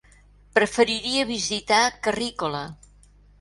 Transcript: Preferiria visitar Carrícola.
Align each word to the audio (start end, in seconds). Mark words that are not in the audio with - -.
Preferiria 0.59 1.25
visitar 1.31 1.83
Carrícola. 2.09 2.65